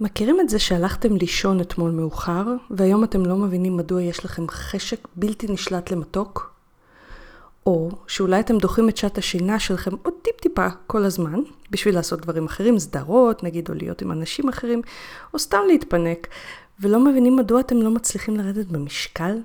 [0.00, 5.08] מכירים את זה שהלכתם לישון אתמול מאוחר, והיום אתם לא מבינים מדוע יש לכם חשק
[5.16, 6.52] בלתי נשלט למתוק?
[7.66, 11.40] או שאולי אתם דוחים את שעת השינה שלכם עוד טיפ-טיפה כל הזמן,
[11.70, 14.82] בשביל לעשות דברים אחרים, סדרות, נגיד, או להיות עם אנשים אחרים,
[15.34, 16.28] או סתם להתפנק,
[16.80, 19.38] ולא מבינים מדוע אתם לא מצליחים לרדת במשקל?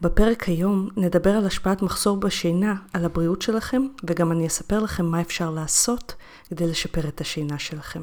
[0.00, 5.20] בפרק היום נדבר על השפעת מחסור בשינה על הבריאות שלכם, וגם אני אספר לכם מה
[5.20, 6.14] אפשר לעשות
[6.48, 8.02] כדי לשפר את השינה שלכם.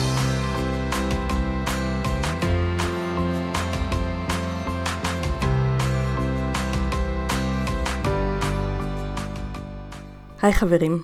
[10.41, 11.03] היי חברים,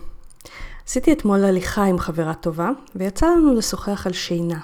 [0.88, 4.60] עשיתי אתמול הליכה עם חברה טובה, ויצא לנו לשוחח על שינה.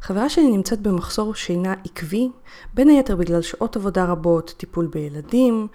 [0.00, 2.30] חברה שלי נמצאת במחסור שינה עקבי,
[2.74, 5.66] בין היתר בגלל שעות עבודה רבות, טיפול בילדים,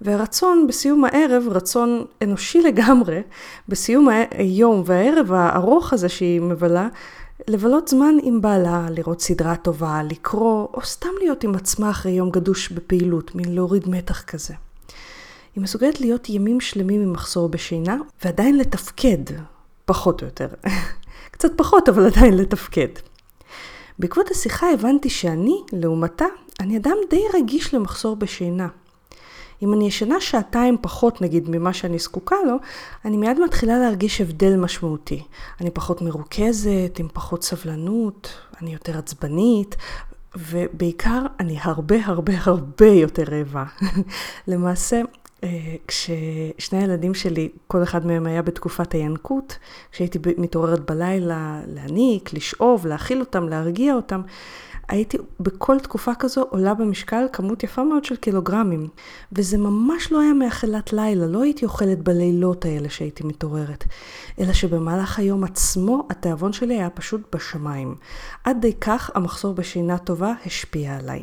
[0.00, 3.22] והרצון בסיום הערב, רצון אנושי לגמרי,
[3.68, 6.88] בסיום היום והערב הארוך הזה שהיא מבלה,
[7.48, 12.30] לבלות זמן עם בעלה, לראות סדרה טובה, לקרוא, או סתם להיות עם עצמה אחרי יום
[12.30, 14.54] גדוש בפעילות, מין להוריד מתח כזה.
[15.54, 19.24] היא מסוגלת להיות ימים שלמים עם מחסור בשינה, ועדיין לתפקד,
[19.84, 20.48] פחות או יותר.
[21.32, 22.88] קצת פחות, אבל עדיין לתפקד.
[23.98, 26.24] בעקבות השיחה הבנתי שאני, לעומתה,
[26.60, 28.68] אני אדם די רגיש למחסור בשינה.
[29.62, 32.56] אם אני ישנה שעתיים פחות נגיד ממה שאני זקוקה לו,
[33.04, 35.22] אני מיד מתחילה להרגיש הבדל משמעותי.
[35.60, 39.76] אני פחות מרוכזת, עם פחות סבלנות, אני יותר עצבנית,
[40.36, 43.64] ובעיקר אני הרבה הרבה הרבה יותר רעבה.
[44.48, 45.00] למעשה,
[45.88, 49.58] כששני הילדים שלי, כל אחד מהם היה בתקופת הינקות,
[49.92, 54.22] כשהייתי מתעוררת בלילה להניק, לשאוב, להאכיל אותם, להרגיע אותם,
[54.88, 58.88] הייתי בכל תקופה כזו עולה במשקל כמות יפה מאוד של קילוגרמים.
[59.32, 63.84] וזה ממש לא היה מאכילת לילה, לא הייתי אוכלת בלילות האלה שהייתי מתעוררת.
[64.40, 67.94] אלא שבמהלך היום עצמו התיאבון שלי היה פשוט בשמיים.
[68.44, 71.22] עד די כך המחסור בשינה טובה השפיע עליי.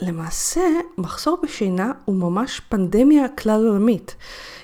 [0.00, 0.60] למעשה,
[0.98, 4.16] מחסור בשינה הוא ממש פנדמיה כלל עולמית.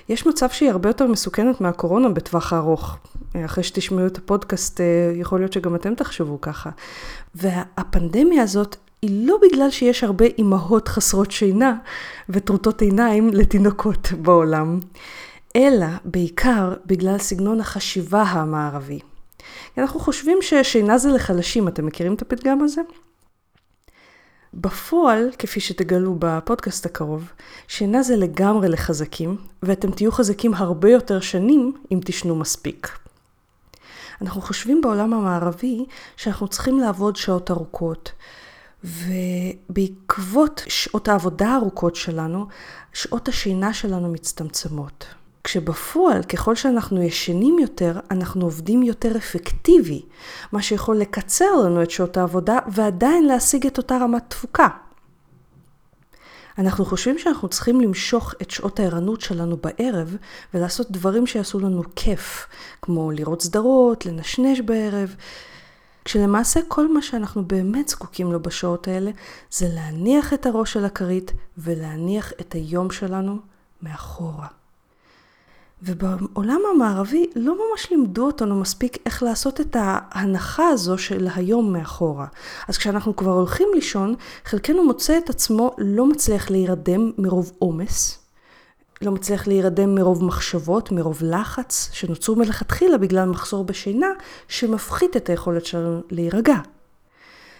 [0.09, 2.97] יש מצב שהיא הרבה יותר מסוכנת מהקורונה בטווח הארוך.
[3.45, 4.85] אחרי שתשמעו את הפודקאסט, אה,
[5.15, 6.69] יכול להיות שגם אתם תחשבו ככה.
[7.35, 11.77] והפנדמיה הזאת היא לא בגלל שיש הרבה אימהות חסרות שינה
[12.29, 14.79] וטרוטות עיניים לתינוקות בעולם,
[15.55, 18.99] אלא בעיקר בגלל סגנון החשיבה המערבי.
[19.77, 22.81] אנחנו חושבים ששינה זה לחלשים, אתם מכירים את הפתגם הזה?
[24.55, 27.31] בפועל, כפי שתגלו בפודקאסט הקרוב,
[27.67, 32.97] שינה זה לגמרי לחזקים, ואתם תהיו חזקים הרבה יותר שנים אם תשנו מספיק.
[34.21, 35.85] אנחנו חושבים בעולם המערבי
[36.17, 38.11] שאנחנו צריכים לעבוד שעות ארוכות,
[38.83, 42.47] ובעקבות שעות העבודה הארוכות שלנו,
[42.93, 45.05] שעות השינה שלנו מצטמצמות.
[45.45, 50.01] כשבפועל, ככל שאנחנו ישנים יותר, אנחנו עובדים יותר אפקטיבי,
[50.51, 54.67] מה שיכול לקצר לנו את שעות העבודה ועדיין להשיג את אותה רמת תפוקה.
[56.57, 60.15] אנחנו חושבים שאנחנו צריכים למשוך את שעות הערנות שלנו בערב
[60.53, 62.47] ולעשות דברים שיעשו לנו כיף,
[62.81, 65.15] כמו לראות סדרות, לנשנש בערב,
[66.05, 69.11] כשלמעשה כל מה שאנחנו באמת זקוקים לו בשעות האלה
[69.51, 73.37] זה להניח את הראש על הכרית ולהניח את היום שלנו
[73.81, 74.47] מאחורה.
[75.85, 82.27] ובעולם המערבי לא ממש לימדו אותנו מספיק איך לעשות את ההנחה הזו של היום מאחורה.
[82.67, 88.19] אז כשאנחנו כבר הולכים לישון, חלקנו מוצא את עצמו לא מצליח להירדם מרוב עומס,
[89.01, 94.07] לא מצליח להירדם מרוב מחשבות, מרוב לחץ, שנוצרו מלכתחילה בגלל מחסור בשינה,
[94.47, 96.55] שמפחית את היכולת שלנו להירגע.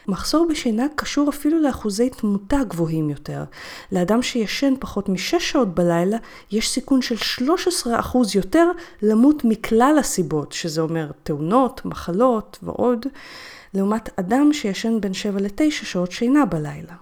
[0.08, 3.44] מחסור בשינה קשור אפילו לאחוזי תמותה גבוהים יותר.
[3.92, 6.18] לאדם שישן פחות משש שעות בלילה,
[6.52, 8.72] יש סיכון של 13% יותר
[9.02, 13.06] למות מכלל הסיבות, שזה אומר תאונות, מחלות ועוד,
[13.74, 16.96] לעומת אדם שישן בין 7 ל-9 שעות שינה בלילה.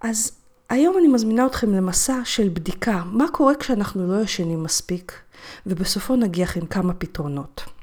[0.00, 0.32] אז
[0.68, 5.12] היום אני מזמינה אתכם למסע של בדיקה, מה קורה כשאנחנו לא ישנים מספיק,
[5.66, 7.77] ובסופו נגיח עם כמה פתרונות.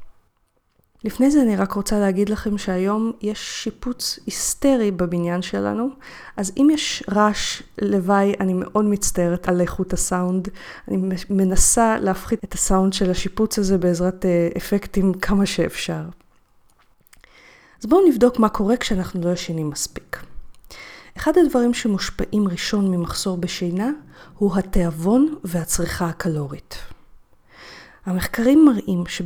[1.05, 5.89] לפני זה אני רק רוצה להגיד לכם שהיום יש שיפוץ היסטרי בבניין שלנו,
[6.37, 10.47] אז אם יש רעש לוואי, אני מאוד מצטערת על איכות הסאונד.
[10.87, 10.97] אני
[11.29, 16.01] מנסה להפחית את הסאונד של השיפוץ הזה בעזרת אה, אפקטים כמה שאפשר.
[17.81, 20.23] אז בואו נבדוק מה קורה כשאנחנו לא ישנים מספיק.
[21.17, 23.89] אחד הדברים שמושפעים ראשון ממחסור בשינה
[24.37, 26.77] הוא התיאבון והצריכה הקלורית.
[28.05, 29.25] המחקרים מראים, שב...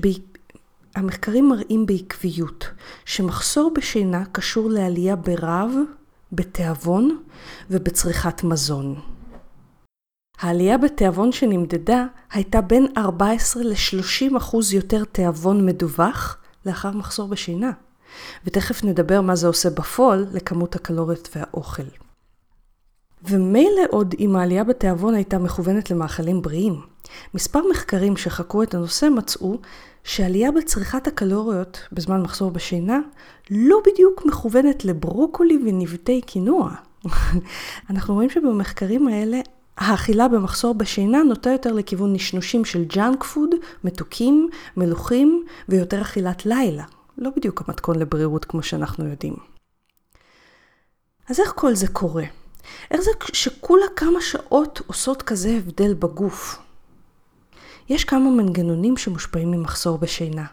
[0.96, 2.70] המחקרים מראים בעקביות
[3.06, 5.72] שמחסור בשינה קשור לעלייה ברעב,
[6.32, 7.24] בתיאבון
[7.70, 8.96] ובצריכת מזון.
[10.40, 17.72] העלייה בתיאבון שנמדדה הייתה בין 14 ל-30 אחוז יותר תיאבון מדווח לאחר מחסור בשינה.
[18.46, 21.84] ותכף נדבר מה זה עושה בפועל לכמות הקלוריות והאוכל.
[23.24, 26.82] ומילא עוד אם העלייה בתיאבון הייתה מכוונת למאכלים בריאים.
[27.34, 29.58] מספר מחקרים שחקרו את הנושא מצאו
[30.04, 33.00] שעלייה בצריכת הקלוריות בזמן מחסור בשינה
[33.52, 36.72] לא בדיוק מכוונת לברוקולי ונבטי קינוע.
[37.90, 39.42] אנחנו רואים שבמחקרים האלה
[39.78, 43.50] האכילה במחסור בשינה נוטה יותר לכיוון נשנושים של ג'אנק פוד,
[43.84, 46.84] מתוקים, מלוכים ויותר אכילת לילה.
[47.18, 49.36] לא בדיוק המתכון לבריאות כמו שאנחנו יודעים.
[51.30, 52.24] אז איך כל זה קורה?
[52.92, 56.60] איך זה שכולה כמה שעות עושות כזה הבדל בגוף?
[57.90, 60.46] יש כמה מנגנונים שמושפעים ממחסור בשינה,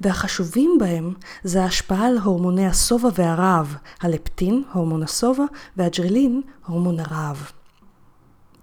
[0.00, 5.44] והחשובים בהם זה ההשפעה על הורמוני השובע והרעב, הלפטין, הורמון השובע,
[5.76, 7.50] והג'רלין, הורמון הרעב.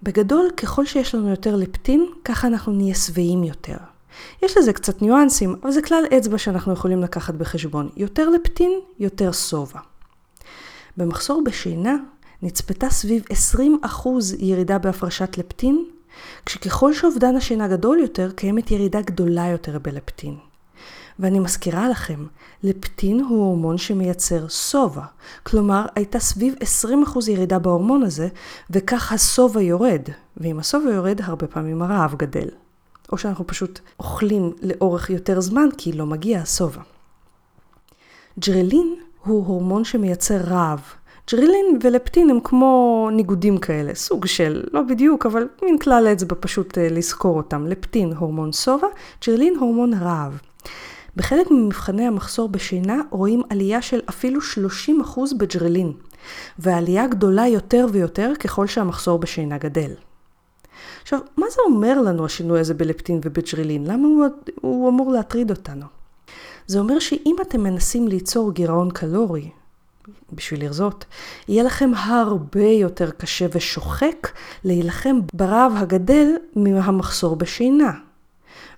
[0.03, 3.77] בגדול, ככל שיש לנו יותר לפטין, ככה אנחנו נהיה שבעים יותר.
[4.41, 7.89] יש לזה קצת ניואנסים, אבל זה כלל אצבע שאנחנו יכולים לקחת בחשבון.
[7.97, 9.79] יותר לפטין, יותר שובע.
[10.97, 11.95] במחסור בשינה
[12.41, 13.23] נצפתה סביב
[13.73, 13.75] 20%
[14.39, 15.85] ירידה בהפרשת לפטין,
[16.45, 20.35] כשככל שאובדן השינה גדול יותר, קיימת ירידה גדולה יותר בלפטין.
[21.19, 22.25] ואני מזכירה לכם,
[22.63, 25.03] לפטין הוא הורמון שמייצר שובע.
[25.43, 28.27] כלומר, הייתה סביב 20% ירידה בהורמון הזה,
[28.69, 30.01] וכך השובע יורד.
[30.37, 32.47] ואם השובע יורד, הרבה פעמים הרעב גדל.
[33.11, 36.81] או שאנחנו פשוט אוכלים לאורך יותר זמן כי לא מגיע השובע.
[38.39, 40.81] ג'רלין הוא הורמון שמייצר רעב.
[41.29, 46.77] ג'רלין ולפטין הם כמו ניגודים כאלה, סוג של, לא בדיוק, אבל מין כלל אצבע פשוט
[46.77, 47.67] אה, לזכור אותם.
[47.67, 48.87] לפטין הורמון שובע,
[49.27, 50.39] ג'רלין הורמון רעב.
[51.15, 55.93] בחלק ממבחני המחסור בשינה רואים עלייה של אפילו 30% בג'רלין,
[56.59, 59.91] ועלייה גדולה יותר ויותר ככל שהמחסור בשינה גדל.
[61.01, 63.87] עכשיו, מה זה אומר לנו השינוי הזה בלפטין ובג'רלין?
[63.87, 64.25] למה הוא,
[64.61, 65.85] הוא אמור להטריד אותנו?
[66.67, 69.49] זה אומר שאם אתם מנסים ליצור גירעון קלורי,
[70.33, 71.05] בשביל לרזות,
[71.47, 74.31] יהיה לכם הרבה יותר קשה ושוחק
[74.63, 77.91] להילחם ברעב הגדל מהמחסור בשינה.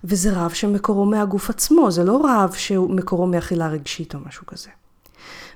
[0.04, 4.70] וזה רעב שמקורו מהגוף עצמו, זה לא רעב שמקורו מאכילה רגשית או משהו כזה.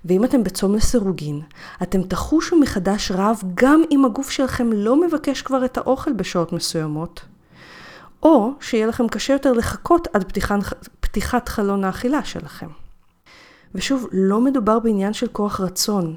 [0.04, 1.40] ואם אתם בצום לסירוגין,
[1.82, 7.20] אתם תחושו מחדש רעב גם אם הגוף שלכם לא מבקש כבר את האוכל בשעות מסוימות,
[8.22, 10.32] או שיהיה לכם קשה יותר לחכות עד
[11.00, 12.68] פתיחת, חלון האכילה שלכם.
[13.74, 16.14] ושוב, לא מדובר בעניין של כוח רצון.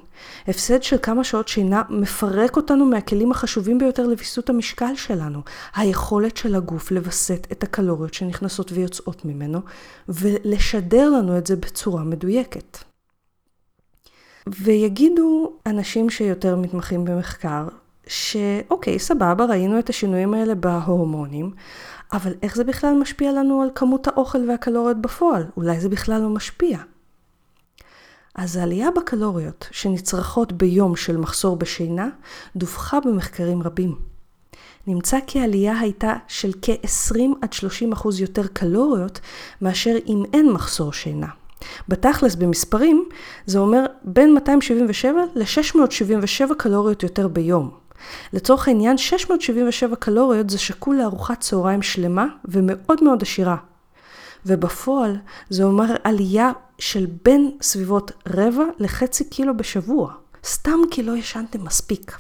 [0.48, 5.42] הפסד של כמה שעות שינה מפרק אותנו מהכלים החשובים ביותר לוויסות המשקל שלנו.
[5.76, 9.60] היכולת של הגוף לווסת את הקלוריות שנכנסות ויוצאות ממנו,
[10.10, 12.78] ולשדר לנו את זה בצורה מדויקת.
[14.48, 17.68] ויגידו אנשים שיותר מתמחים במחקר,
[18.08, 21.52] שאוקיי, סבבה, ראינו את השינויים האלה בהורמונים,
[22.14, 25.44] אבל איך זה בכלל משפיע לנו על כמות האוכל והקלוריות בפועל?
[25.58, 26.78] אולי זה בכלל לא משפיע.
[28.36, 32.10] אז העלייה בקלוריות שנצרכות ביום של מחסור בשינה
[32.56, 33.96] דווחה במחקרים רבים.
[34.88, 39.20] נמצא כי העלייה הייתה של כ-20 עד 30 אחוז יותר קלוריות
[39.62, 41.28] מאשר אם אין מחסור שינה.
[41.88, 43.10] בתכלס במספרים
[43.46, 47.72] זה אומר בין 277 ל-677 קלוריות יותר ביום.
[48.34, 53.56] לצורך העניין 677 קלוריות זה שקול לארוחת צהריים שלמה ומאוד מאוד עשירה.
[54.46, 55.18] ובפועל
[55.50, 60.14] זה אומר עלייה של בין סביבות רבע לחצי קילו בשבוע,
[60.46, 62.18] סתם כי לא ישנתם מספיק.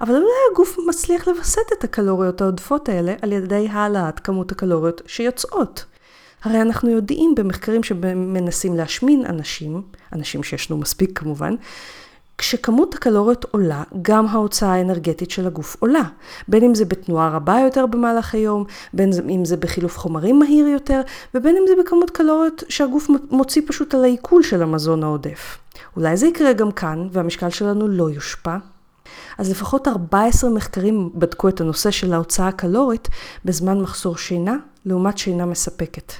[0.00, 5.84] אבל אולי הגוף מצליח לווסת את הקלוריות העודפות האלה על ידי העלאת כמות הקלוריות שיוצאות.
[6.42, 11.54] הרי אנחנו יודעים במחקרים שמנסים להשמין אנשים, אנשים שישנו מספיק כמובן,
[12.38, 16.02] כשכמות הקלוריות עולה, גם ההוצאה האנרגטית של הגוף עולה.
[16.48, 21.00] בין אם זה בתנועה רבה יותר במהלך היום, בין אם זה בחילוף חומרים מהיר יותר,
[21.34, 25.58] ובין אם זה בכמות קלוריות שהגוף מוציא פשוט על העיכול של המזון העודף.
[25.96, 28.56] אולי זה יקרה גם כאן, והמשקל שלנו לא יושפע.
[29.38, 33.08] אז לפחות 14 מחקרים בדקו את הנושא של ההוצאה הקלורית
[33.44, 36.12] בזמן מחסור שינה, לעומת שינה מספקת.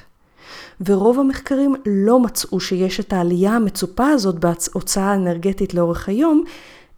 [0.86, 6.44] ורוב המחקרים לא מצאו שיש את העלייה המצופה הזאת בהוצאה האנרגטית לאורך היום,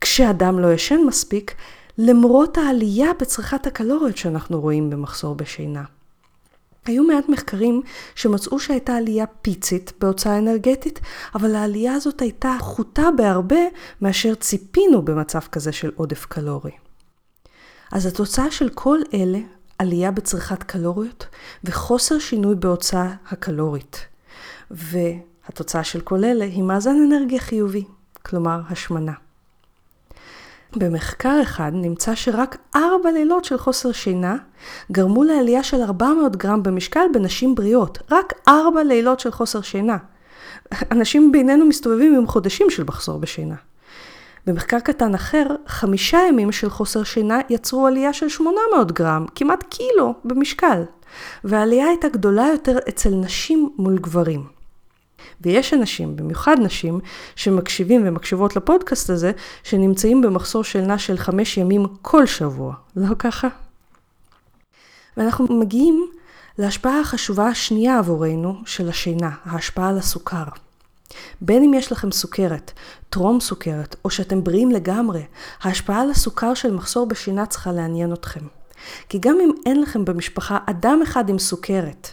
[0.00, 1.54] כשאדם לא ישן מספיק,
[1.98, 5.82] למרות העלייה בצריכת הקלוריות שאנחנו רואים במחסור בשינה.
[6.86, 7.82] היו מעט מחקרים
[8.14, 11.00] שמצאו שהייתה עלייה פיצית בהוצאה אנרגטית,
[11.34, 13.60] אבל העלייה הזאת הייתה חוטה בהרבה
[14.00, 16.70] מאשר ציפינו במצב כזה של עודף קלורי.
[17.92, 19.38] אז התוצאה של כל אלה,
[19.78, 21.26] עלייה בצריכת קלוריות
[21.64, 24.06] וחוסר שינוי בהוצאה הקלורית.
[24.70, 27.84] והתוצאה של כל אלה היא מאזן אנרגיה חיובי,
[28.22, 29.12] כלומר השמנה.
[30.76, 34.36] במחקר אחד נמצא שרק ארבע לילות של חוסר שינה
[34.92, 37.98] גרמו לעלייה של 400 גרם במשקל בנשים בריאות.
[38.10, 39.96] רק ארבע לילות של חוסר שינה.
[40.90, 43.54] אנשים בינינו מסתובבים עם חודשים של מחסור בשינה.
[44.46, 50.14] במחקר קטן אחר, חמישה ימים של חוסר שינה יצרו עלייה של 800 גרם, כמעט קילו,
[50.24, 50.82] במשקל.
[51.44, 54.46] והעלייה הייתה גדולה יותר אצל נשים מול גברים.
[55.40, 57.00] ויש אנשים, במיוחד נשים,
[57.36, 62.74] שמקשיבים ומקשיבות לפודקאסט הזה, שנמצאים במחסור שינה של חמש ימים כל שבוע.
[62.96, 63.48] לא ככה?
[65.16, 66.06] ואנחנו מגיעים
[66.58, 70.44] להשפעה החשובה השנייה עבורנו של השינה, ההשפעה על הסוכר.
[71.40, 72.72] בין אם יש לכם סוכרת,
[73.10, 75.22] טרום סוכרת, או שאתם בריאים לגמרי,
[75.62, 78.40] ההשפעה על הסוכר של מחסור בשינה צריכה לעניין אתכם.
[79.08, 82.08] כי גם אם אין לכם במשפחה אדם אחד עם סוכרת,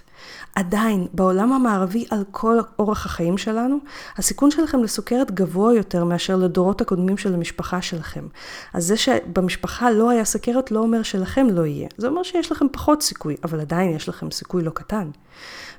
[0.55, 3.77] עדיין, בעולם המערבי על כל אורח החיים שלנו,
[4.17, 8.27] הסיכון שלכם לסוכרת גבוה יותר מאשר לדורות הקודמים של המשפחה שלכם.
[8.73, 11.87] אז זה שבמשפחה לא היה סוכרת לא אומר שלכם לא יהיה.
[11.97, 15.09] זה אומר שיש לכם פחות סיכוי, אבל עדיין יש לכם סיכוי לא קטן.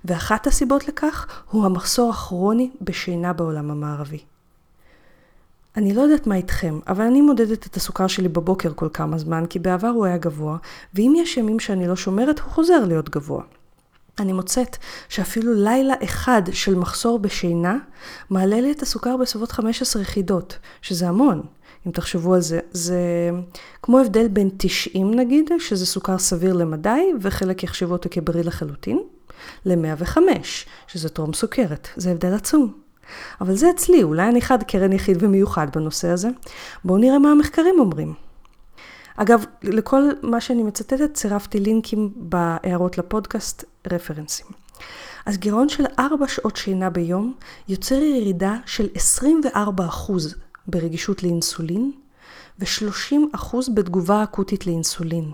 [0.05, 4.19] ואחת הסיבות לכך הוא המחסור הכרוני בשינה בעולם המערבי.
[5.77, 9.47] אני לא יודעת מה איתכם, אבל אני מודדת את הסוכר שלי בבוקר כל כמה זמן,
[9.47, 10.57] כי בעבר הוא היה גבוה,
[10.95, 13.43] ואם יש ימים שאני לא שומרת, הוא חוזר להיות גבוה.
[14.19, 14.77] אני מוצאת
[15.09, 17.79] שאפילו לילה אחד של מחסור בשינה
[18.31, 21.43] מעלה לי את הסוכר בסביבות 15 יחידות, שזה המון,
[21.87, 22.61] אם תחשבו על זה.
[22.71, 23.31] זה
[23.83, 29.03] כמו הבדל בין 90 נגיד, שזה סוכר סביר למדי, וחלק יחשבו אותו כבריא לחלוטין,
[29.65, 30.19] ל-105,
[30.87, 31.89] שזה טרום סוכרת.
[31.97, 32.73] זה הבדל עצום.
[33.41, 36.29] אבל זה אצלי, אולי אני חד קרן יחיד ומיוחד בנושא הזה.
[36.85, 38.15] בואו נראה מה המחקרים אומרים.
[39.17, 44.47] אגב, לכל מה שאני מצטטת צירפתי לינקים בהערות לפודקאסט, רפרנסים.
[45.27, 47.35] אז גירעון של 4 שעות שינה ביום
[47.69, 48.89] יוצר ירידה של
[49.47, 49.57] 24%
[50.67, 51.93] ברגישות לאינסולין
[52.59, 55.31] ו-30% בתגובה אקוטית לאינסולין.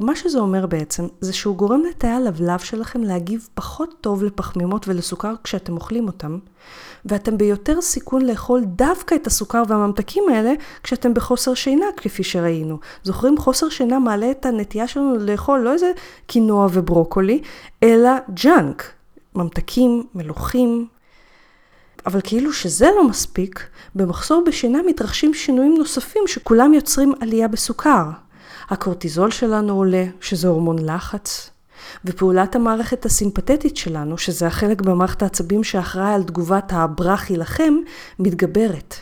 [0.00, 5.34] מה שזה אומר בעצם, זה שהוא גורם לתאי הלבלב שלכם להגיב פחות טוב לפחמימות ולסוכר
[5.44, 6.38] כשאתם אוכלים אותם,
[7.04, 10.52] ואתם ביותר סיכון לאכול דווקא את הסוכר והממתקים האלה
[10.82, 12.78] כשאתם בחוסר שינה, כפי שראינו.
[13.02, 15.92] זוכרים, חוסר שינה מעלה את הנטייה שלנו לאכול לא איזה
[16.26, 17.42] קינואה וברוקולי,
[17.82, 18.92] אלא ג'אנק,
[19.34, 20.86] ממתקים, מלוחים.
[22.06, 28.02] אבל כאילו שזה לא מספיק, במחסור בשינה מתרחשים שינויים נוספים שכולם יוצרים עלייה בסוכר.
[28.70, 31.50] הקורטיזול שלנו עולה, שזה הורמון לחץ,
[32.04, 37.74] ופעולת המערכת הסימפתטית שלנו, שזה החלק במערכת העצבים שאחראי על תגובת הברח הילחם,
[38.18, 38.94] מתגברת.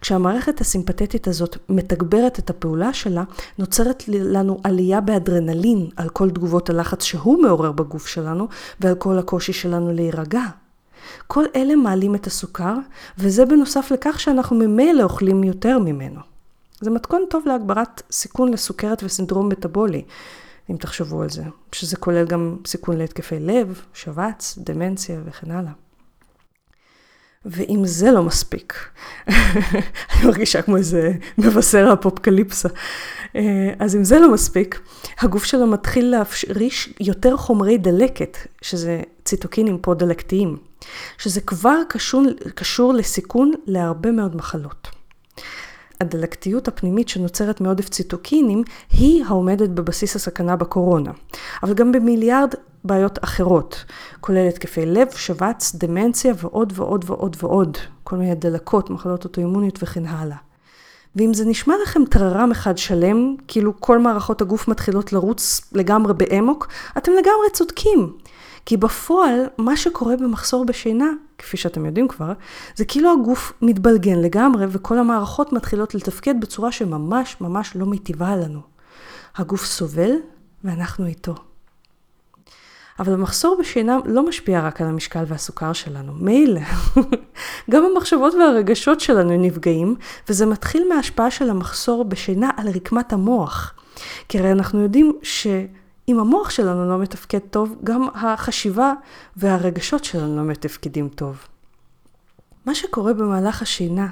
[0.00, 3.24] כשהמערכת הסימפתטית הזאת מתגברת את הפעולה שלה,
[3.58, 8.48] נוצרת לנו עלייה באדרנלין על כל תגובות הלחץ שהוא מעורר בגוף שלנו
[8.80, 10.44] ועל כל הקושי שלנו להירגע.
[11.26, 12.74] כל אלה מעלים את הסוכר,
[13.18, 16.29] וזה בנוסף לכך שאנחנו ממילא אוכלים יותר ממנו.
[16.80, 20.02] זה מתכון טוב להגברת סיכון לסוכרת וסינדרום מטאבולי,
[20.70, 25.72] אם תחשבו על זה, שזה כולל גם סיכון להתקפי לב, שבץ, דמנציה וכן הלאה.
[27.44, 28.74] ואם זה לא מספיק,
[30.10, 32.68] אני מרגישה כמו איזה מבשר אפופקליפסה,
[33.36, 34.80] אה, אז אם זה לא מספיק,
[35.18, 40.56] הגוף שלו מתחיל להפריש יותר חומרי דלקת, שזה ציטוקינים פרו-דלקתיים,
[41.18, 42.22] שזה כבר קשור,
[42.54, 44.88] קשור לסיכון להרבה מאוד מחלות.
[46.00, 51.10] הדלקתיות הפנימית שנוצרת מעודף ציטוקינים היא העומדת בבסיס הסכנה בקורונה,
[51.62, 52.54] אבל גם במיליארד
[52.84, 53.84] בעיות אחרות,
[54.20, 60.06] כולל התקפי לב, שבץ, דמנציה ועוד ועוד ועוד ועוד, כל מיני דלקות, מחלות אוטואימוניות וכן
[60.06, 60.36] הלאה.
[61.16, 66.68] ואם זה נשמע לכם טררם אחד שלם, כאילו כל מערכות הגוף מתחילות לרוץ לגמרי באמוק,
[66.98, 68.12] אתם לגמרי צודקים.
[68.66, 72.32] כי בפועל, מה שקורה במחסור בשינה, כפי שאתם יודעים כבר,
[72.76, 78.60] זה כאילו הגוף מתבלגן לגמרי וכל המערכות מתחילות לתפקד בצורה שממש ממש לא מיטיבה לנו.
[79.36, 80.12] הגוף סובל
[80.64, 81.34] ואנחנו איתו.
[83.00, 86.60] אבל המחסור בשינה לא משפיע רק על המשקל והסוכר שלנו, מילא.
[87.70, 89.96] גם המחשבות והרגשות שלנו נפגעים,
[90.28, 93.74] וזה מתחיל מההשפעה של המחסור בשינה על רקמת המוח.
[94.28, 95.46] כי הרי אנחנו יודעים ש...
[96.10, 98.92] אם המוח שלנו לא מתפקד טוב, גם החשיבה
[99.36, 101.38] והרגשות שלנו לא מתפקדים טוב.
[102.66, 104.08] מה שקורה במהלך השינה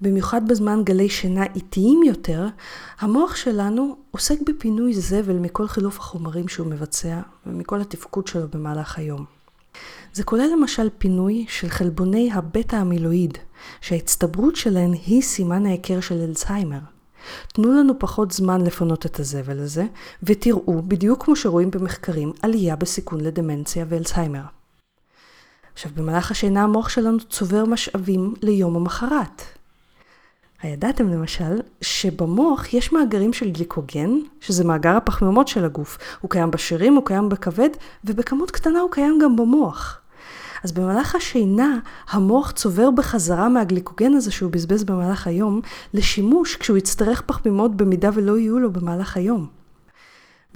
[0.00, 2.46] במיוחד בזמן גלי שינה איטיים יותר,
[3.00, 9.24] המוח שלנו עוסק בפינוי זבל מכל חילוף החומרים שהוא מבצע ומכל התפקוד שלו במהלך היום.
[10.12, 13.38] זה כולל למשל פינוי של חלבוני הבטא המילואיד,
[13.80, 16.97] שההצטברות שלהן היא סימן ההיכר של אלצהיימר.
[17.52, 19.84] תנו לנו פחות זמן לפנות את הזבל הזה,
[20.22, 24.42] ותראו, בדיוק כמו שרואים במחקרים, עלייה בסיכון לדמנציה ואלצהיימר.
[25.72, 29.42] עכשיו, במהלך השינה המוח שלנו צובר משאבים ליום המחרת.
[30.62, 35.98] הידעתם למשל שבמוח יש מאגרים של גליקוגן, שזה מאגר הפחמימות של הגוף.
[36.20, 37.68] הוא קיים בשרירים, הוא קיים בכבד,
[38.04, 40.00] ובכמות קטנה הוא קיים גם במוח.
[40.64, 41.78] אז במהלך השינה,
[42.10, 45.60] המוח צובר בחזרה מהגליקוגן הזה שהוא בזבז במהלך היום,
[45.94, 49.57] לשימוש כשהוא יצטרך פחמימות במידה ולא יהיו לו במהלך היום.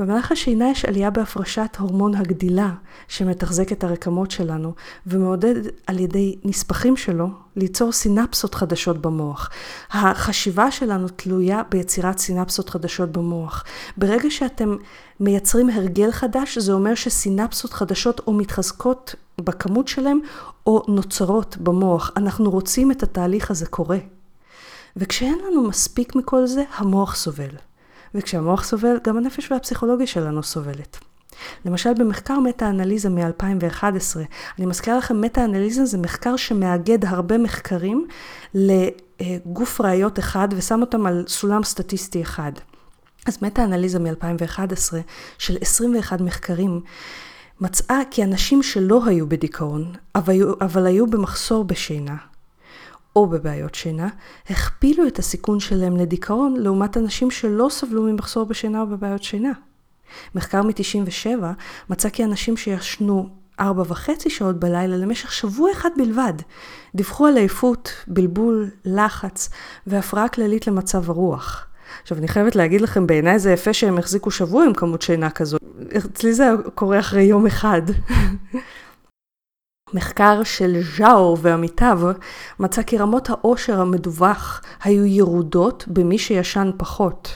[0.02, 2.70] במהלך השינה יש עלייה בהפרשת הורמון הגדילה
[3.08, 4.72] שמתחזק את הרקמות שלנו
[5.06, 5.54] ומעודד
[5.86, 9.50] על ידי נספחים שלו ליצור סינפסות חדשות במוח.
[9.90, 13.64] החשיבה שלנו תלויה ביצירת סינפסות חדשות במוח.
[13.96, 14.76] ברגע שאתם
[15.20, 20.20] מייצרים הרגל חדש זה אומר שסינפסות חדשות או מתחזקות בכמות שלהם
[20.66, 22.10] או נוצרות במוח.
[22.16, 23.98] אנחנו רוצים את התהליך הזה קורה.
[24.96, 27.71] וכשאין לנו מספיק מכל זה, המוח סובל.
[28.14, 30.98] וכשהמוח סובל, גם הנפש והפסיכולוגיה שלנו סובלת.
[31.64, 33.84] למשל במחקר מטה-אנליזה מ-2011,
[34.58, 38.06] אני מזכירה לכם, מטה-אנליזה זה מחקר שמאגד הרבה מחקרים
[38.54, 42.52] לגוף ראיות אחד ושם אותם על סולם סטטיסטי אחד.
[43.26, 44.94] אז מטה-אנליזה מ-2011
[45.38, 46.80] של 21 מחקרים
[47.60, 52.16] מצאה כי אנשים שלא היו בדיכאון, אבל היו, אבל היו במחסור בשינה,
[53.16, 54.08] או בבעיות שינה,
[54.50, 59.52] הכפילו את הסיכון שלהם לדיכאון לעומת אנשים שלא סבלו ממחסור בשינה או בבעיות שינה.
[60.34, 61.42] מחקר מ-97
[61.90, 63.28] מצא כי אנשים שישנו
[63.60, 66.32] ארבע וחצי שעות בלילה למשך שבוע אחד בלבד,
[66.94, 69.50] דיווחו על עייפות, בלבול, לחץ
[69.86, 71.66] והפרעה כללית למצב הרוח.
[72.02, 75.56] עכשיו, אני חייבת להגיד לכם, בעיניי זה יפה שהם החזיקו שבוע עם כמות שינה כזו.
[75.96, 77.82] אצלי זה קורה אחרי יום אחד.
[79.94, 82.00] מחקר של ז'או ועמיתיו
[82.60, 87.34] מצא כי רמות העושר המדווח היו ירודות במי שישן פחות.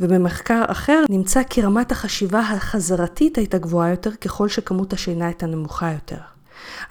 [0.00, 5.92] ובמחקר אחר נמצא כי רמת החשיבה החזרתית הייתה גבוהה יותר ככל שכמות השינה הייתה נמוכה
[5.92, 6.18] יותר.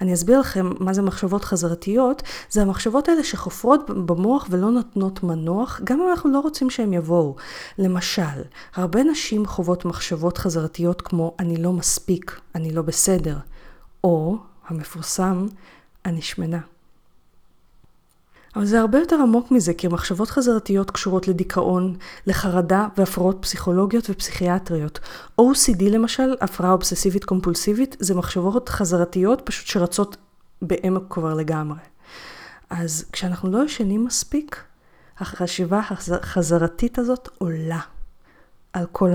[0.00, 5.80] אני אסביר לכם מה זה מחשבות חזרתיות, זה המחשבות האלה שחופרות במוח ולא נותנות מנוח,
[5.84, 7.36] גם אם אנחנו לא רוצים שהם יבואו.
[7.78, 8.42] למשל,
[8.74, 13.36] הרבה נשים חוות מחשבות חזרתיות כמו אני לא מספיק, אני לא בסדר,
[14.04, 14.36] או
[14.68, 15.46] המפורסם,
[16.04, 16.60] אני שמנה.
[18.56, 25.00] אבל זה הרבה יותר עמוק מזה, כי המחשבות חזרתיות קשורות לדיכאון, לחרדה והפרעות פסיכולוגיות ופסיכיאטריות.
[25.40, 30.16] OCD למשל, הפרעה אובססיבית קומפולסיבית, זה מחשבות חזרתיות פשוט שרצות
[30.62, 31.78] בעמק כבר לגמרי.
[32.70, 34.62] אז כשאנחנו לא ישנים מספיק,
[35.18, 35.80] החשיבה
[36.22, 37.80] החזרתית הזאת עולה
[38.72, 39.10] על כל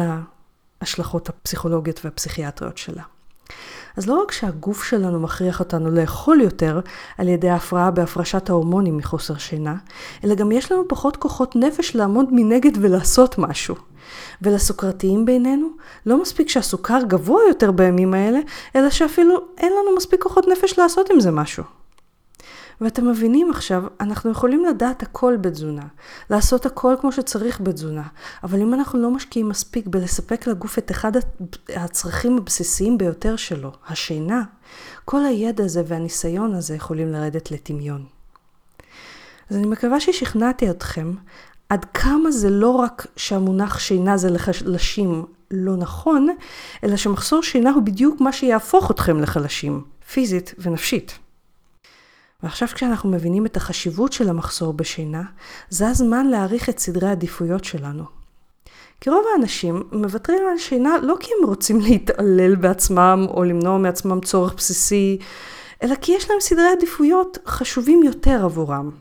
[0.81, 3.03] ההשלכות הפסיכולוגיות והפסיכיאטריות שלה.
[3.97, 6.79] אז לא רק שהגוף שלנו מכריח אותנו לאכול יותר
[7.17, 9.75] על ידי ההפרעה בהפרשת ההורמונים מחוסר שינה,
[10.23, 13.75] אלא גם יש לנו פחות כוחות נפש לעמוד מנגד ולעשות משהו.
[14.41, 15.67] ולסוכרתיים בינינו,
[16.05, 18.39] לא מספיק שהסוכר גבוה יותר בימים האלה,
[18.75, 21.63] אלא שאפילו אין לנו מספיק כוחות נפש לעשות עם זה משהו.
[22.81, 25.85] ואתם מבינים עכשיו, אנחנו יכולים לדעת הכל בתזונה,
[26.29, 28.03] לעשות הכל כמו שצריך בתזונה,
[28.43, 31.11] אבל אם אנחנו לא משקיעים מספיק בלספק לגוף את אחד
[31.69, 34.43] הצרכים הבסיסיים ביותר שלו, השינה,
[35.05, 38.05] כל הידע הזה והניסיון הזה יכולים לרדת לטמיון.
[39.49, 41.13] אז אני מקווה ששכנעתי אתכם
[41.69, 46.27] עד כמה זה לא רק שהמונח שינה זה לחלשים לא נכון,
[46.83, 49.83] אלא שמחסור שינה הוא בדיוק מה שיהפוך אתכם לחלשים,
[50.13, 51.19] פיזית ונפשית.
[52.43, 55.23] ועכשיו כשאנחנו מבינים את החשיבות של המחסור בשינה,
[55.69, 58.03] זה הזמן להעריך את סדרי העדיפויות שלנו.
[59.01, 64.21] כי רוב האנשים מוותרים על שינה לא כי הם רוצים להתעלל בעצמם או למנוע מעצמם
[64.21, 65.17] צורך בסיסי,
[65.83, 68.91] אלא כי יש להם סדרי עדיפויות חשובים יותר עבורם.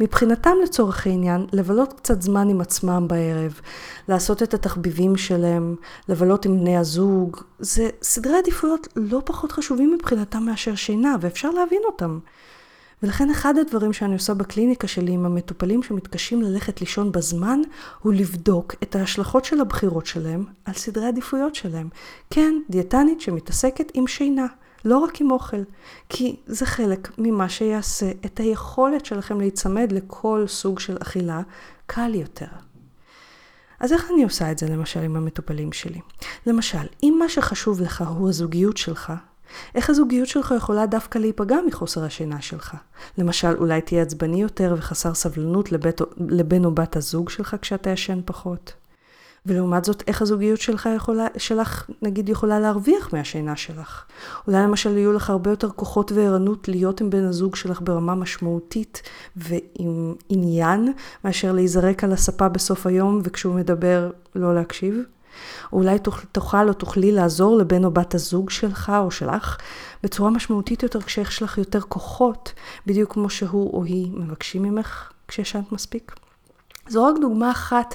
[0.00, 3.60] מבחינתם לצורך העניין, לבלות קצת זמן עם עצמם בערב,
[4.08, 5.76] לעשות את התחביבים שלהם,
[6.08, 11.82] לבלות עם בני הזוג, זה סדרי עדיפויות לא פחות חשובים מבחינתם מאשר שינה, ואפשר להבין
[11.84, 12.18] אותם.
[13.02, 17.60] ולכן אחד הדברים שאני עושה בקליניקה שלי עם המטופלים שמתקשים ללכת לישון בזמן,
[18.02, 21.88] הוא לבדוק את ההשלכות של הבחירות שלהם על סדרי עדיפויות שלהם.
[22.30, 24.46] כן, דיאטנית שמתעסקת עם שינה,
[24.84, 25.62] לא רק עם אוכל,
[26.08, 31.40] כי זה חלק ממה שיעשה את היכולת שלכם להיצמד לכל סוג של אכילה
[31.86, 32.46] קל יותר.
[33.80, 36.00] אז איך אני עושה את זה למשל עם המטופלים שלי?
[36.46, 39.12] למשל, אם מה שחשוב לך הוא הזוגיות שלך,
[39.74, 42.74] איך הזוגיות שלך יכולה דווקא להיפגע מחוסר השינה שלך?
[43.18, 48.20] למשל, אולי תהיה עצבני יותר וחסר סבלנות לבית, לבן או בת הזוג שלך כשאתה ישן
[48.24, 48.72] פחות.
[49.46, 54.04] ולעומת זאת, איך הזוגיות שלך יכולה, שלך, נגיד, יכולה להרוויח מהשינה שלך.
[54.46, 59.02] אולי למשל יהיו לך הרבה יותר כוחות וערנות להיות עם בן הזוג שלך ברמה משמעותית
[59.36, 60.92] ועם עניין,
[61.24, 65.02] מאשר להיזרק על הספה בסוף היום וכשהוא מדבר לא להקשיב.
[65.72, 65.98] אולי
[66.32, 69.56] תוכל או תוכלי לעזור לבן או בת הזוג שלך או שלך
[70.02, 72.52] בצורה משמעותית יותר כשיש לך יותר כוחות,
[72.86, 76.12] בדיוק כמו שהוא או היא מבקשים ממך כשישנת מספיק.
[76.88, 77.94] זו רק דוגמה אחת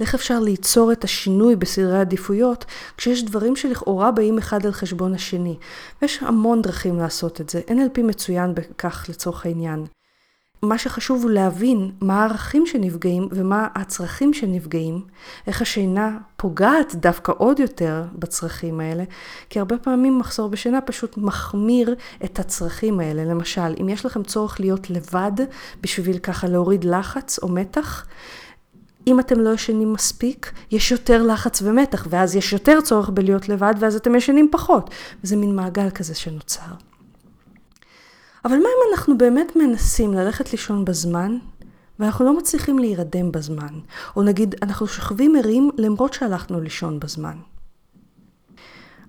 [0.00, 2.64] לאיך אפשר ליצור את השינוי בסדרי עדיפויות,
[2.96, 5.56] כשיש דברים שלכאורה באים אחד על חשבון השני.
[6.02, 7.60] ויש המון דרכים לעשות את זה.
[7.68, 9.86] NLP מצוין בכך לצורך העניין.
[10.62, 15.02] מה שחשוב הוא להבין מה הערכים שנפגעים ומה הצרכים שנפגעים,
[15.46, 19.04] איך השינה פוגעת דווקא עוד יותר בצרכים האלה,
[19.50, 21.94] כי הרבה פעמים מחסור בשינה פשוט מחמיר
[22.24, 23.24] את הצרכים האלה.
[23.24, 25.32] למשל, אם יש לכם צורך להיות לבד
[25.80, 28.06] בשביל ככה להוריד לחץ או מתח,
[29.06, 33.74] אם אתם לא ישנים מספיק, יש יותר לחץ ומתח, ואז יש יותר צורך בלהיות לבד,
[33.78, 34.90] ואז אתם ישנים פחות.
[35.24, 36.89] וזה מין מעגל כזה שנוצר.
[38.44, 41.38] אבל מה אם אנחנו באמת מנסים ללכת לישון בזמן,
[41.98, 43.74] ואנחנו לא מצליחים להירדם בזמן?
[44.16, 47.36] או נגיד, אנחנו שוכבים ערים למרות שהלכנו לישון בזמן.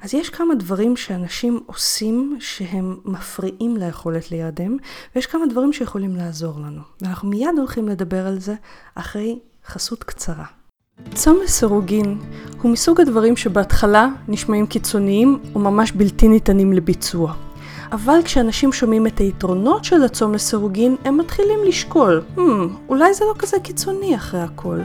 [0.01, 4.77] אז יש כמה דברים שאנשים עושים שהם מפריעים ליכולת להירדם,
[5.15, 6.81] ויש כמה דברים שיכולים לעזור לנו.
[7.01, 8.55] ואנחנו מיד הולכים לדבר על זה
[8.95, 10.45] אחרי חסות קצרה.
[11.13, 12.19] צום לסירוגין
[12.61, 17.50] הוא מסוג הדברים שבהתחלה נשמעים קיצוניים וממש בלתי ניתנים לביצוע.
[17.91, 22.39] אבל כשאנשים שומעים את היתרונות של הצום לסירוגין, הם מתחילים לשקול, hmm,
[22.89, 24.79] אולי זה לא כזה קיצוני אחרי הכל.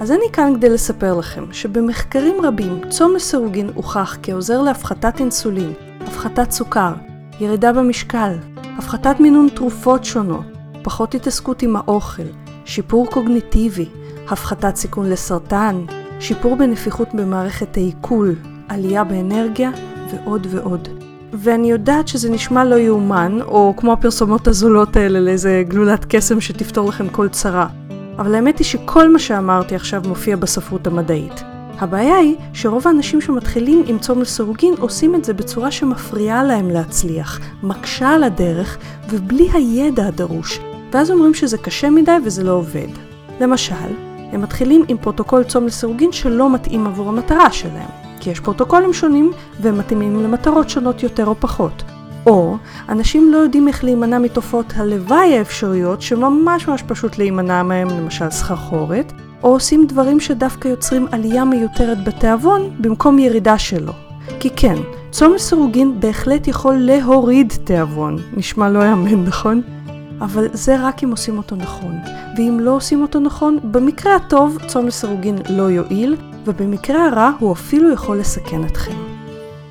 [0.00, 6.50] אז אני כאן כדי לספר לכם שבמחקרים רבים צום לסירוגין הוכח כעוזר להפחתת אינסולין, הפחתת
[6.50, 6.92] סוכר,
[7.40, 8.32] ירידה במשקל,
[8.78, 10.44] הפחתת מינון תרופות שונות,
[10.82, 12.22] פחות התעסקות עם האוכל,
[12.64, 13.88] שיפור קוגניטיבי,
[14.28, 15.84] הפחתת סיכון לסרטן,
[16.20, 18.34] שיפור בנפיחות במערכת העיכול,
[18.68, 19.70] עלייה באנרגיה
[20.10, 21.03] ועוד ועוד.
[21.34, 26.88] ואני יודעת שזה נשמע לא יאומן, או כמו הפרסומות הזולות האלה לאיזה גלולת קסם שתפתור
[26.88, 27.66] לכם כל צרה.
[28.18, 31.42] אבל האמת היא שכל מה שאמרתי עכשיו מופיע בספרות המדעית.
[31.78, 37.40] הבעיה היא שרוב האנשים שמתחילים עם צום לסירוגין עושים את זה בצורה שמפריעה להם להצליח,
[37.62, 38.78] מקשה על הדרך
[39.10, 40.60] ובלי הידע הדרוש,
[40.92, 42.88] ואז אומרים שזה קשה מדי וזה לא עובד.
[43.40, 43.74] למשל,
[44.32, 48.03] הם מתחילים עם פרוטוקול צום לסירוגין שלא מתאים עבור המטרה שלהם.
[48.24, 51.82] כי יש פרוטוקולים שונים והם מתאימים למטרות שונות יותר או פחות.
[52.26, 52.56] או
[52.88, 59.12] אנשים לא יודעים איך להימנע מתופעות הלוואי האפשריות שממש ממש פשוט להימנע מהם, למשל סחרחורת,
[59.42, 63.92] או עושים דברים שדווקא יוצרים עלייה מיותרת בתיאבון במקום ירידה שלו.
[64.40, 64.76] כי כן,
[65.10, 68.16] צום לסירוגין בהחלט יכול להוריד תיאבון.
[68.36, 69.62] נשמע לא יאמן, נכון?
[70.20, 71.98] אבל זה רק אם עושים אותו נכון.
[72.36, 77.92] ואם לא עושים אותו נכון, במקרה הטוב צום לסירוגין לא יועיל, ובמקרה הרע הוא אפילו
[77.92, 79.14] יכול לסכן אתכם.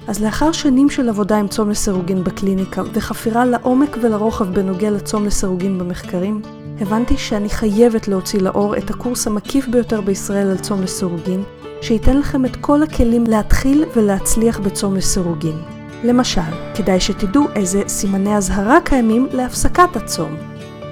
[0.07, 5.79] אז לאחר שנים של עבודה עם צום לסירוגין בקליניקה וחפירה לעומק ולרוחב בנוגע לצום לסירוגין
[5.79, 6.41] במחקרים,
[6.79, 11.43] הבנתי שאני חייבת להוציא לאור את הקורס המקיף ביותר בישראל על צום לסירוגין,
[11.81, 15.72] שייתן לכם את כל הכלים להתחיל ולהצליח בצום לסירוגין.
[16.03, 16.41] למשל,
[16.75, 20.35] כדאי שתדעו איזה סימני אזהרה קיימים להפסקת הצום,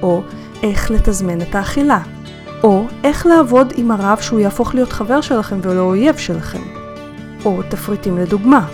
[0.02, 0.24] או
[0.64, 2.00] איך לתזמן את האכילה,
[2.64, 6.62] או איך לעבוד עם הרב שהוא יהפוך להיות חבר שלכם ולא אויב שלכם,
[7.46, 8.68] או תפריטים לדוגמה,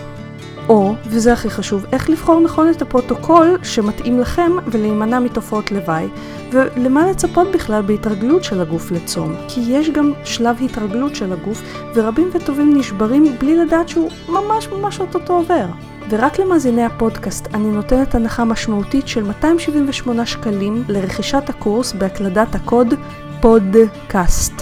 [0.68, 6.08] או, וזה הכי חשוב, איך לבחור נכון את הפרוטוקול שמתאים לכם ולהימנע מתופעות לוואי,
[6.52, 11.62] ולמה לצפות בכלל בהתרגלות של הגוף לצום, כי יש גם שלב התרגלות של הגוף,
[11.94, 15.66] ורבים וטובים נשברים בלי לדעת שהוא ממש ממש אוטוטו עובר.
[16.10, 22.94] ורק למאזיני הפודקאסט אני נותנת הנחה משמעותית של 278 שקלים לרכישת הקורס בהקלדת הקוד
[23.40, 24.52] פודקאסט.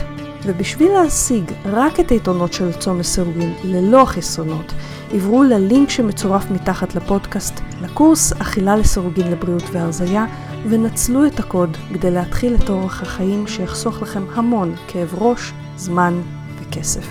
[0.46, 4.72] ובשביל להשיג רק את היתרונות של צום לסירוגין ללא החסרונות,
[5.12, 10.26] עברו ללינק שמצורף מתחת לפודקאסט לקורס אכילה לסירוגין לבריאות והרזייה
[10.70, 16.20] ונצלו את הקוד כדי להתחיל את אורח החיים שיחסוך לכם המון כאב ראש, זמן
[16.60, 17.06] וכסף.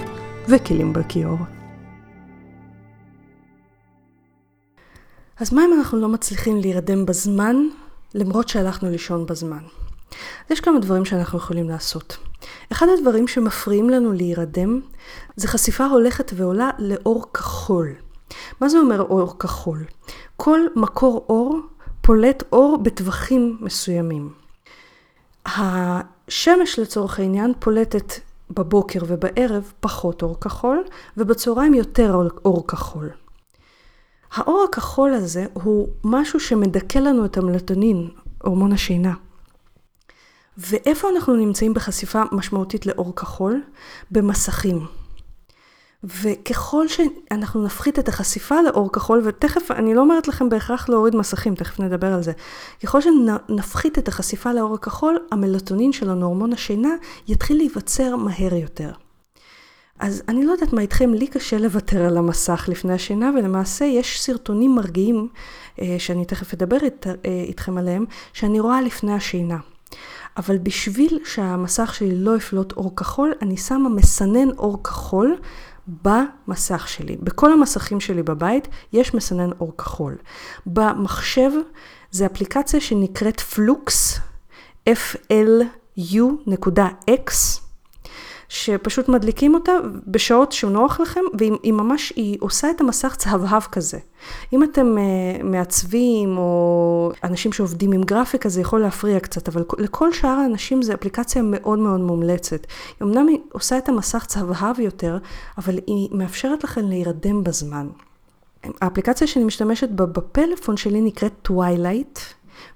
[0.48, 1.38] וכלים בכיור.
[5.39, 7.56] אז מה אם אנחנו לא מצליחים להירדם בזמן,
[8.13, 9.63] למרות שהלכנו לישון בזמן?
[10.50, 12.18] יש כמה דברים שאנחנו יכולים לעשות.
[12.72, 14.82] אחד הדברים שמפריעים לנו להירדם
[15.36, 17.94] זה חשיפה הולכת ועולה לאור כחול.
[18.62, 19.84] מה זה אומר אור כחול?
[20.38, 21.60] כל מקור אור
[22.06, 24.34] פולט אור בטווחים מסוימים.
[25.46, 28.13] השמש לצורך העניין פולטת
[28.50, 30.84] בבוקר ובערב פחות אור כחול,
[31.18, 32.15] ובצהריים יותר
[32.46, 33.10] אור כחול.
[34.32, 38.10] האור הכחול הזה הוא משהו שמדכא לנו את המלטונין,
[38.41, 39.13] הורמון השינה.
[40.58, 43.62] ואיפה אנחנו נמצאים בחשיפה משמעותית לאור כחול?
[44.12, 44.86] במסכים.
[46.03, 51.55] וככל שאנחנו נפחית את החשיפה לאור כחול, ותכף, אני לא אומרת לכם בהכרח להוריד מסכים,
[51.55, 52.31] תכף נדבר על זה.
[52.84, 56.89] ככל שנפחית את החשיפה לאור הכחול, המלטונין שלנו, הורמון השינה,
[57.27, 58.91] יתחיל להיווצר מהר יותר.
[59.99, 64.21] אז אני לא יודעת מה איתכם, לי קשה לוותר על המסך לפני השינה, ולמעשה יש
[64.21, 65.27] סרטונים מרגיעים,
[65.81, 67.13] אה, שאני תכף אדבר אית, אה,
[67.47, 69.58] איתכם עליהם, שאני רואה לפני השינה.
[70.38, 75.36] אבל בשביל שהמסך שלי לא יפלוט אור כחול, אני שמה מסנן אור כחול
[75.88, 77.17] במסך שלי.
[77.17, 80.17] בכל המסכים שלי בבית יש מסנן אור כחול.
[80.65, 81.52] במחשב
[82.12, 84.19] זה אפליקציה שנקראת פלוקס,
[84.89, 86.02] F-L-U.X.
[88.49, 89.71] שפשוט מדליקים אותה
[90.08, 93.97] בשעות שנוח לכם, והיא ממש, היא עושה את המסך צהבהב כזה.
[94.53, 100.13] אם אתם uh, מעצבים או אנשים שעובדים עם גרפיקה, זה יכול להפריע קצת, אבל לכל
[100.13, 102.67] שאר האנשים זו אפליקציה מאוד מאוד מומלצת.
[103.01, 105.17] אמנם היא עושה את המסך צהבהב יותר,
[105.58, 107.88] אבל היא מאפשרת לכם להירדם בזמן.
[108.81, 112.19] האפליקציה שאני משתמשת בה בפלאפון שלי נקראת Twilight.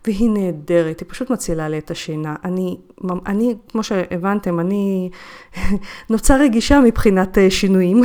[0.06, 2.36] והיא נהדרת, היא פשוט מצילה לי את השינה.
[2.44, 2.78] אני,
[3.26, 5.10] אני כמו שהבנתם, אני
[6.10, 8.02] נוצר רגישה מבחינת אה, שינויים.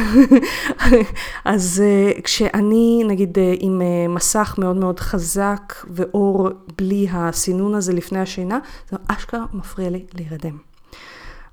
[1.45, 8.19] אז אה, כשאני, נגיד, אה, עם מסך מאוד מאוד חזק ואור בלי הסינון הזה לפני
[8.19, 8.59] השינה,
[8.91, 10.59] זה אשכרה מפריע לי להירדם.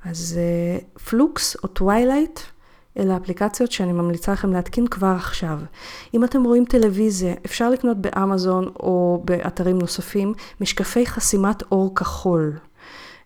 [0.06, 0.40] אז
[1.10, 2.40] f.lux או Twilight,
[2.98, 5.60] אלה אפליקציות שאני ממליצה לכם להתקין כבר עכשיו.
[6.14, 12.58] אם אתם רואים טלוויזיה, אפשר לקנות באמזון או באתרים נוספים משקפי חסימת אור כחול,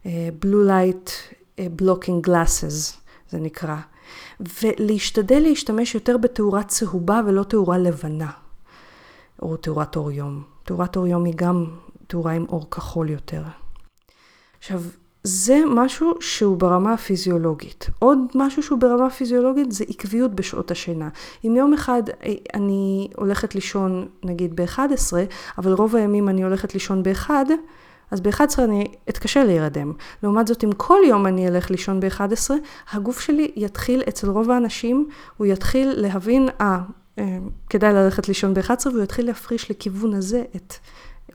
[0.06, 1.10] אה, Blue Light
[1.60, 2.96] אה, Blocking Glasses
[3.30, 3.76] זה נקרא,
[4.40, 8.32] ולהשתדל להשתמש יותר בתאורה צהובה ולא תאורה לבנה,
[9.42, 10.44] או תאורת אור יום.
[10.64, 11.66] תאורת אור יום היא גם
[12.08, 13.44] תאורה עם אור כחול יותר.
[14.58, 14.82] עכשיו,
[15.28, 17.90] זה משהו שהוא ברמה הפיזיולוגית.
[18.00, 21.10] עוד משהו שהוא ברמה הפיזיולוגית זה עקביות בשעות השינה.
[21.46, 25.14] אם יום אחד אה, אני הולכת לישון נגיד ב-11,
[25.58, 27.30] אבל רוב הימים אני הולכת לישון ב-1,
[28.12, 29.94] אז ב-11 אני אתקשה להירדם.
[30.24, 32.52] לעומת זאת, אם כל יום אני אלך לישון ב-11,
[32.92, 36.80] הגוף שלי יתחיל, אצל רוב האנשים, הוא יתחיל להבין, אה,
[37.20, 37.38] אה
[37.70, 40.74] כדאי ללכת לישון ב-11, והוא יתחיל להפריש לכיוון הזה את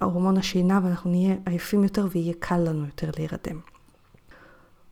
[0.00, 3.69] ההורמון השינה, ואנחנו נהיה עייפים יותר ויהיה קל לנו יותר להירדם.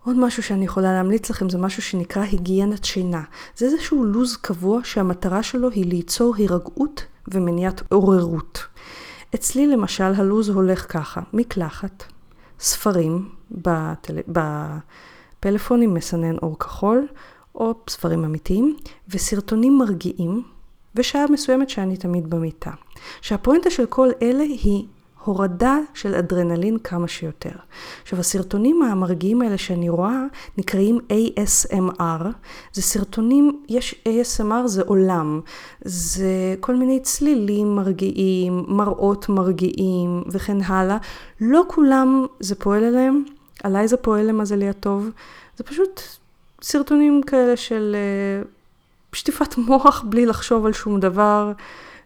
[0.08, 3.22] עוד משהו שאני יכולה להמליץ לכם זה משהו שנקרא היגיינת שינה.
[3.56, 8.66] זה איזשהו לו"ז קבוע שהמטרה שלו היא ליצור הירגעות ומניעת עוררות.
[9.34, 12.04] אצלי למשל הלו"ז הולך ככה, מקלחת,
[12.60, 14.18] ספרים בטל...
[15.40, 17.06] בפלאפון עם מסנן אור כחול,
[17.54, 18.76] או ספרים אמיתיים,
[19.08, 20.42] וסרטונים מרגיעים,
[20.94, 22.70] ושעה מסוימת שאני תמיד במיטה.
[23.20, 24.86] שהפואנטה של כל אלה היא
[25.24, 27.50] הורדה של אדרנלין כמה שיותר.
[28.02, 30.22] עכשיו, הסרטונים המרגיעים האלה שאני רואה
[30.58, 32.24] נקראים ASMR.
[32.72, 35.40] זה סרטונים, יש ASMR זה עולם.
[35.84, 40.96] זה כל מיני צלילים מרגיעים, מראות מרגיעים וכן הלאה.
[41.40, 43.24] לא כולם זה פועל עליהם.
[43.62, 45.10] עליי זה פועל למזלי הטוב.
[45.56, 46.00] זה פשוט
[46.62, 47.96] סרטונים כאלה של
[48.44, 48.48] uh,
[49.12, 51.52] שטיפת מוח בלי לחשוב על שום דבר.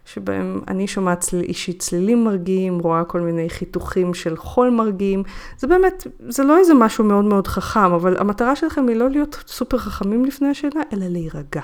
[0.05, 1.39] שבהם אני שומעת צל...
[1.39, 5.23] אישית צלילים מרגיעים, רואה כל מיני חיתוכים של חול מרגיעים.
[5.57, 9.43] זה באמת, זה לא איזה משהו מאוד מאוד חכם, אבל המטרה שלכם היא לא להיות
[9.47, 11.61] סופר חכמים לפני השינה, אלא להירגע.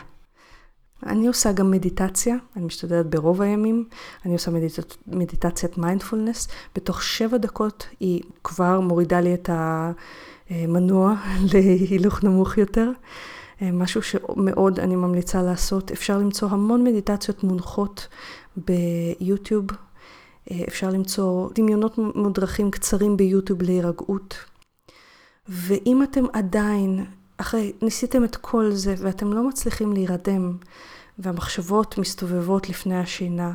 [1.05, 3.85] אני עושה גם מדיטציה, אני משתדלת ברוב הימים,
[4.25, 4.79] אני עושה מדיט...
[5.07, 9.49] מדיטציית מיינדפולנס, בתוך שבע דקות היא כבר מורידה לי את
[10.49, 11.15] המנוע
[11.53, 12.91] להילוך נמוך יותר.
[13.61, 15.91] אה, משהו שמאוד אני ממליצה לעשות.
[15.91, 18.07] אפשר למצוא המון מדיטציות מונחות
[18.57, 19.67] ביוטיוב.
[20.51, 24.35] אה, אפשר למצוא דמיונות מודרכים קצרים ביוטיוב להירגעות.
[25.47, 27.05] ואם אתם עדיין,
[27.37, 30.57] אחרי, ניסיתם את כל זה ואתם לא מצליחים להירדם,
[31.19, 33.53] והמחשבות מסתובבות לפני השינה,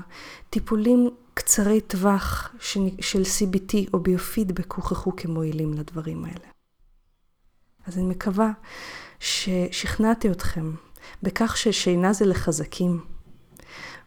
[0.50, 2.54] טיפולים קצרי טווח
[3.00, 6.46] של CBT או ביופידבק הוכחו כמועילים לדברים האלה.
[7.86, 8.50] אז אני מקווה
[9.24, 10.70] ששכנעתי אתכם
[11.22, 13.00] בכך ששינה זה לחזקים,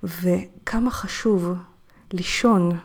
[0.04, 1.50] וכמה חשוב
[2.14, 2.78] לישון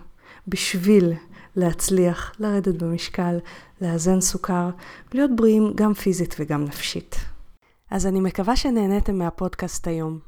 [0.48, 1.12] בשביל
[1.56, 3.38] להצליח לרדת במשקל,
[3.80, 4.70] לאזן סוכר,
[5.12, 7.16] ולהיות בריאים גם פיזית וגם נפשית.
[7.90, 10.18] אז אני מקווה שנהניתם מהפודקאסט היום.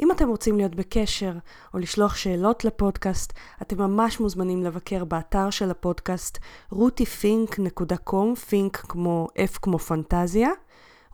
[0.00, 1.32] אם אתם רוצים להיות בקשר
[1.74, 6.38] או לשלוח שאלות לפודקאסט, אתם ממש מוזמנים לבקר באתר של הפודקאסט
[6.72, 10.50] rutifink.com, פינק כמו F כמו פנטזיה,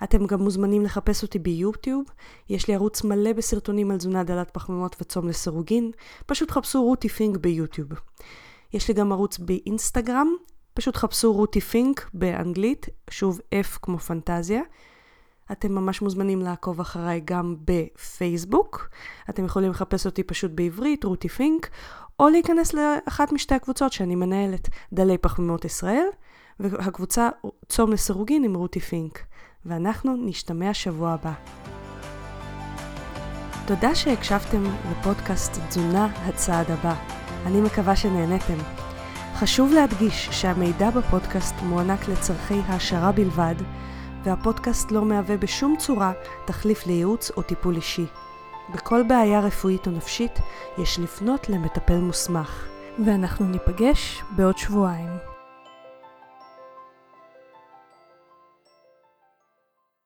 [0.04, 2.04] אתם גם מוזמנים לחפש אותי ביוטיוב,
[2.48, 5.90] יש לי ערוץ מלא בסרטונים על תזונה דלת פחמימות וצום לסירוגין,
[6.26, 7.88] פשוט חפשו רותי פינק ביוטיוב.
[8.72, 10.28] יש לי גם ערוץ באינסטגרם,
[10.74, 14.62] פשוט חפשו רותי פינק באנגלית, שוב F כמו פנטזיה.
[15.52, 18.88] אתם ממש מוזמנים לעקוב אחריי גם בפייסבוק.
[19.30, 21.70] אתם יכולים לחפש אותי פשוט בעברית, רותי פינק,
[22.20, 26.06] או להיכנס לאחת משתי הקבוצות שאני מנהלת, דלי פחמימות ישראל,
[26.60, 27.28] והקבוצה
[27.68, 29.18] צום לסירוגין עם רותי פינק.
[29.66, 31.32] ואנחנו נשתמע שבוע הבא.
[33.66, 36.94] תודה שהקשבתם לפודקאסט תזונה הצעד הבא.
[37.46, 38.58] אני מקווה שנהניתם.
[39.34, 43.54] חשוב להדגיש שהמידע בפודקאסט מוענק לצורכי העשרה בלבד,
[44.24, 46.12] והפודקאסט לא מהווה בשום צורה
[46.44, 48.06] תחליף לייעוץ או טיפול אישי.
[48.74, 50.38] בכל בעיה רפואית או נפשית
[50.78, 52.72] יש לפנות למטפל מוסמך.
[53.04, 55.31] ואנחנו ניפגש בעוד שבועיים.